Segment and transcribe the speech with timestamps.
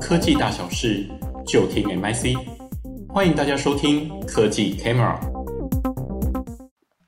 [0.00, 1.08] 科技大小事，
[1.46, 2.36] 就听 MIC。
[3.08, 5.31] 欢迎大家收听科技 Camera。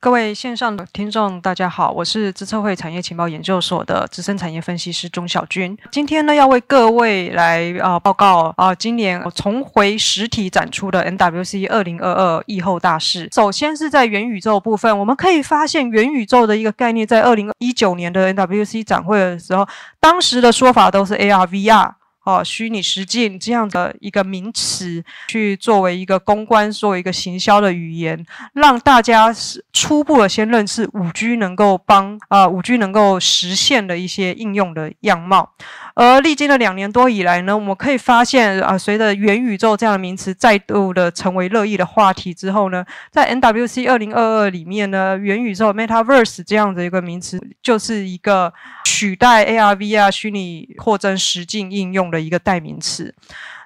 [0.04, 5.74] 各位线上的听众，大家好，我是资策会产业情报研究所的资深产业分析师钟小军。
[5.90, 13.30] 今天呢，要为各位来啊、呃、报告啊、呃，今年重回实体展出的 NWC 二零二二疫后大事。
[13.32, 19.66] 首先是在元宇宙部分，我们可以发现元宇宙的一个概念，在二零一九年的 NWC 展会的时候，
[19.98, 21.92] 当时的说法都是 AR、VR。
[22.24, 35.52] 哦，虚拟实境这样的一个名词，去作为一个公关、作为一个行销的语言，让大家是初步的先认识五 G 能够帮啊五 G 能够实现的一些应用的样貌。
[35.94, 48.52] 而历经了两年多以来呢，我们可以发现啊，随着元宇宙这样的名词再度的成为热议的话题之后呢，在 NWC 二零二二里面呢，元宇宙 Metaverse 这样的一个名词，就是一个
[48.84, 53.14] 取代 AR、VR 虚拟扩增实境应用的一个代名词。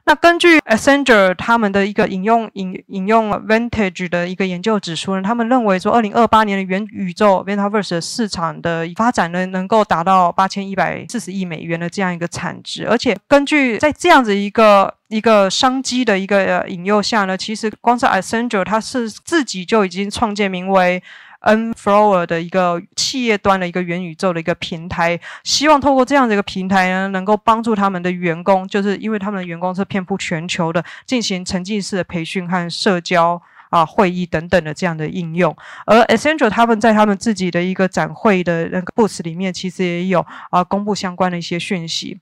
[0.08, 21.02] 那根据 Accenture 他们的一个引用引引用 Vantage 的一个研究指出呢，他们认为说，二零二八年的元宇宙 Metaverse 的市场的发展呢，能够达到八千一百四十亿美元的这样一个产值，而且根据在这样子一个一个商机的一个引诱下呢，其实光是 Accenture 它是自己就已经创建名为
[21.42, 33.40] nFlower 的一个企业端的一个元宇宙的一个平台，希望透过这样的一个平台呢，能够帮助他们的员工，就是因为他们的员工是遍布全球的，进行沉浸式的培训和社交。
[33.70, 42.18] 啊，会议等等的这样的应用，而 Essential 他们在他们自己的一个展会的那个 booth 里面，其实也有啊公布相关的一些讯息。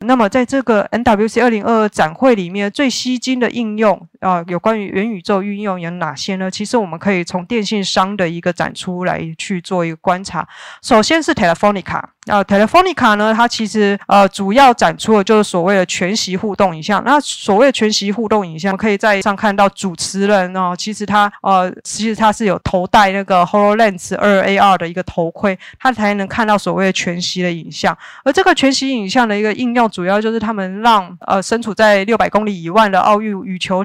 [0.00, 6.50] 那么在这个 NWC 二零二二展会里面，最吸睛的应用啊，有关于元宇宙运用有哪些呢？
[6.50, 10.46] 其实我们可以从电信商的一个展出来去做一个观察。
[10.82, 12.02] 首先是 Telefonica。
[12.30, 17.02] 啊，Telefonica 呢，它其实呃主要展出的就是所谓的全息互动影像。
[17.04, 27.96] 那所谓的全息互动影像，可以在上看到主持人哦，其实他呃其实他是有头戴那个 HoloLens 二 AR 的一个头盔，他才能看到所谓的全息的影像。
[28.22, 33.84] 而这个全息影像的一个应用，主要就是他们让呃身处在六百公里以外的奥运羽球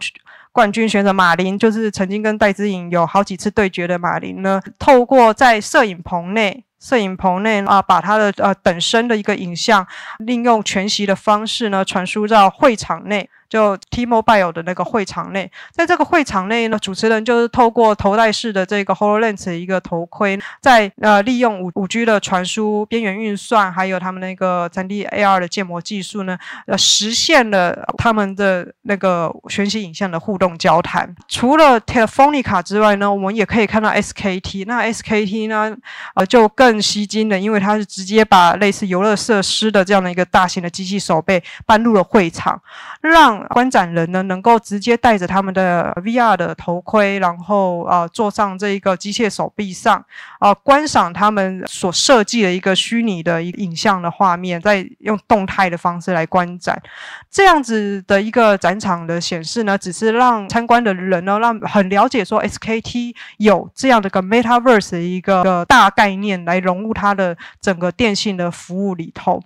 [0.52, 6.65] 冠军选手马琳，就是曾经跟戴资颖有好几次对决的马琳呢，透过在摄影棚内。
[6.80, 9.86] 摄影棚内啊，把他的呃等身的一个影像，
[10.20, 13.30] 利用全息的方式呢，传输到会场内。
[13.48, 31.16] 就 T-Mobile 的那个会场内，在这个会场内呢，主持人就是透过头戴式的这个 HoloLens 一个头盔，在呃利用五五 G 的传输、边缘运算，还有他们那个 3D AR 的建模技术呢，呃，实现了他们的那个全息影像的互动交谈。
[31.28, 34.66] 除了 Telefonica 之外呢，我们也可以看到 SKT。
[34.66, 35.78] 那 SKT 呢，
[36.16, 42.60] 呃，就跟更吸睛的，因为它是直接把类似游乐设施的这样的一个大型的机器手臂搬入了会场，
[43.02, 50.04] 让观展人呢，能够直接戴着他们的 VR 的头盔，然后啊、呃，坐上这一个机械手臂上
[50.40, 56.82] 啊、观赏他们所设计的一个虚拟的一个影像的画面，再用动态的方式来观展。
[57.30, 69.42] 这样子的一个展场的显示呢，只是让参观的人呢，让很了解说 SKT 有这样的一个 Metaverse 的一个大概念来融入它的整个电信的服务里头。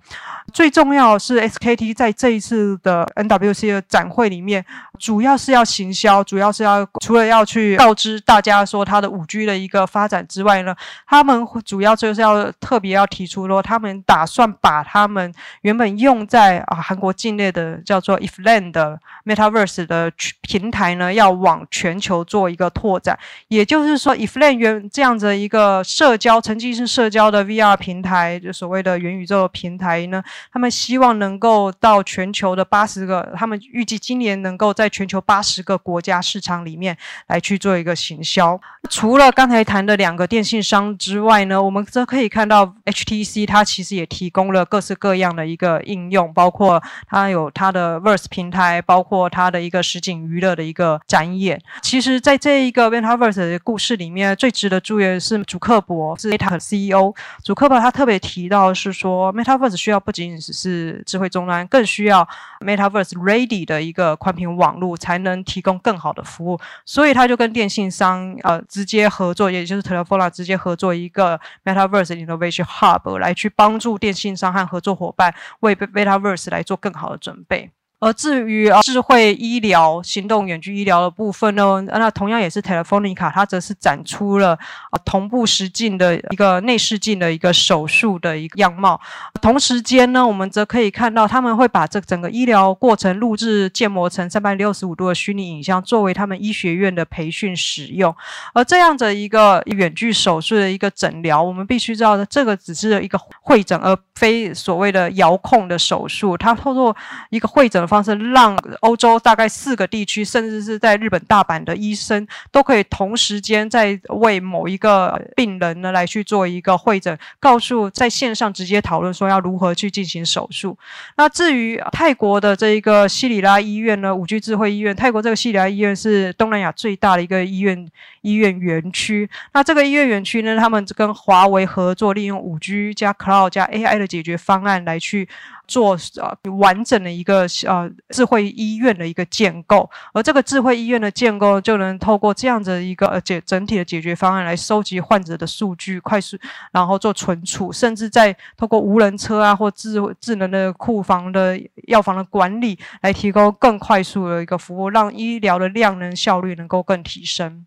[0.52, 4.64] 最重要是 SKT 在这一次的 NWC 的展会里面，
[4.98, 10.74] 主要是要行销，主要是要除了要去告知大家说它的五 G 的一个发展之外呢，
[11.06, 15.32] 他们主要就是要特别要提出说，他们打算把他们
[15.62, 20.10] 原本用在啊韩国境内的叫做 IFLAN 的 Metaverse 的
[20.42, 23.18] 平台呢，要往全球做一个拓展。
[23.48, 30.22] 也就是说，IFLAN 原这样子一个社交曾经是社交的 VR 平台，就所谓的元宇宙平台呢。
[30.52, 36.94] 他们希望能够到全球的八十个，他们预计今年能够在全球八十个国家市场里面
[37.28, 38.60] 来去做一个行销。
[38.90, 51.58] 除了刚才谈的两个电信商之外呢，我们则可以看到 HTC 它其实也提供了各式各样的一个应用，包括它有它的 Verse 平台，包括它的一个实景娱乐的一个展演。
[51.80, 56.58] 其实，在这一个 Metaverse 的故事里面，最值得注意的是祖克伯是 Meta 的
[56.90, 62.26] CEO，祖克伯他特别提到是说 Metaverse 需要不仅仅只是智慧终端，更需要
[62.60, 66.58] Metaverse Ready 的一个宽频网络，才能提供更好的服务。
[66.84, 77.70] 所以他就跟电信商呃直接合作，也就是 Telefona 直接合作一个 Metaverse Innovation Hub，来去帮助电信商和合作伙伴为 Metaverse 来做更好的准备。
[78.00, 84.58] 而至于啊，智慧医疗、行动远距医疗的部分呢，那同样也是 Telefonica，它则是展出了
[84.90, 88.98] 啊同步实境的一个内视镜的一个手术的一个样貌。
[89.42, 98.16] 同时间呢，我们则可以看到他们会把这整个医疗过程录制建模成三百六十五度的虚拟影像，作为他们医学院的培训使用。
[98.54, 106.34] 而这样的一个远距手术的一个诊疗，我们必须知道的，这个只是一个会诊，而非所谓的遥控的手术。
[106.34, 106.96] 它透过
[107.28, 107.86] 一个会诊。
[107.90, 120.78] 方式让欧洲大概四个地区，甚至是在日本大阪的医生，都可以同时间在为某一个病人呢来去做一个会诊，告诉在线上直接讨论说要如何去进行手术。
[121.16, 127.88] 那至于泰国的这一个西里拉医院呢，五 G 智慧医院，泰国这个西里拉医院是东南亚最大的一个医院
[128.20, 129.28] 医院园区。
[129.52, 135.28] 那这个医院园区呢，他们跟华为合作，利用五 G 加 Cloud 加 AI 的解决方案来去。
[135.70, 146.36] 做呃完整的一个呃智慧医院的一个建构，而这个智慧医院的建构就能透过这样子一个呃解整体的解决方案来收集患者的数据，快速
[146.72, 151.56] 然后做存储，甚至在透过无人车啊或智智能的库房的
[151.86, 157.64] 药房的管理，来提供更快速的一个服务，让医疗的量能效率能够更提升。